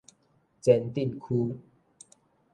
[0.59, 1.59] 前鎮區